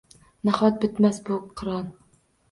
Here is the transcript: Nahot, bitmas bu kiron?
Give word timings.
Nahot, 0.47 0.79
bitmas 0.85 1.19
bu 1.27 1.37
kiron? 1.61 1.91